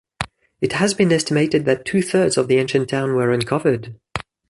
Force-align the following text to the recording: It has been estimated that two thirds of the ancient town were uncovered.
It 0.61 0.71
has 0.73 0.95
been 0.95 1.11
estimated 1.13 1.65
that 1.65 1.85
two 1.85 2.01
thirds 2.01 2.35
of 2.35 2.47
the 2.47 2.57
ancient 2.57 2.89
town 2.89 3.13
were 3.13 3.29
uncovered. 3.29 3.99